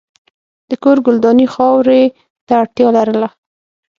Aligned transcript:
د 0.69 0.71
کور 0.83 0.97
ګلداني 1.05 1.47
خاورې 1.53 2.01
ته 2.47 2.53
اړتیا 2.61 2.87
لرله. 2.97 3.29